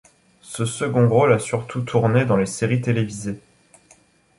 Ce 0.41 0.65
second 0.65 1.07
rôle 1.07 1.31
a 1.31 1.37
surtout 1.37 1.81
tourné 1.81 2.25
dans 2.25 2.35
les 2.35 2.47
séries 2.47 2.81
télévisées. 2.81 3.39